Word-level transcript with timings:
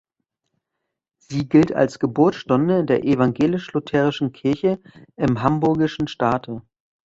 Sie 1.19 1.47
gilt 1.47 1.73
als 1.75 1.99
Geburtsstunde 1.99 2.85
der 2.85 3.03
Evangelisch-Lutherischen 3.03 4.31
Kirche 4.31 4.81
im 5.15 5.43
Hamburgischen 5.43 6.07
Staate. 6.07 6.63